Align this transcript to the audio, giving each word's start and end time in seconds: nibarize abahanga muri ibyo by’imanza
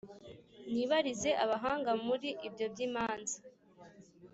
nibarize 0.73 1.29
abahanga 1.43 1.91
muri 2.05 2.29
ibyo 2.47 2.65
by’imanza 2.73 3.37